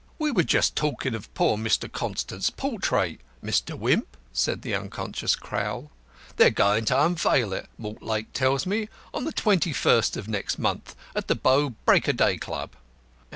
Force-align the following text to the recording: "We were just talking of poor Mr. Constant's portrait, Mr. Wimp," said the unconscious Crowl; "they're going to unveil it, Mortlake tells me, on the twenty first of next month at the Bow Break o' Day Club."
"We 0.17 0.31
were 0.31 0.41
just 0.41 0.75
talking 0.75 1.13
of 1.13 1.31
poor 1.35 1.57
Mr. 1.59 1.87
Constant's 1.87 2.49
portrait, 2.49 3.21
Mr. 3.45 3.77
Wimp," 3.77 4.17
said 4.33 4.63
the 4.63 4.73
unconscious 4.73 5.35
Crowl; 5.35 5.91
"they're 6.37 6.49
going 6.49 6.85
to 6.85 6.99
unveil 7.03 7.53
it, 7.53 7.69
Mortlake 7.77 8.33
tells 8.33 8.65
me, 8.65 8.89
on 9.13 9.25
the 9.25 9.31
twenty 9.31 9.73
first 9.73 10.17
of 10.17 10.27
next 10.27 10.57
month 10.57 10.95
at 11.15 11.27
the 11.27 11.35
Bow 11.35 11.75
Break 11.85 12.09
o' 12.09 12.13
Day 12.13 12.37
Club." 12.37 12.71